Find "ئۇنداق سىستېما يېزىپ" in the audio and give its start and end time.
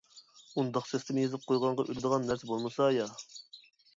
0.61-1.43